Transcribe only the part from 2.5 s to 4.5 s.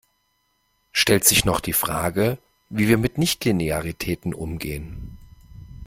wie wir mit Nichtlinearitäten